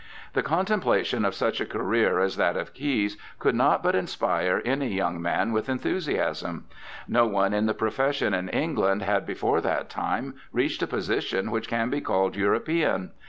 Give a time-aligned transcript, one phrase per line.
[0.33, 4.87] The contemplation of such a career as that of Caius could not but inspire any
[4.91, 6.65] young man with enthusiasm.
[7.07, 11.67] No one in the profession in England had before that time reached a position which
[11.67, 13.11] can be called European.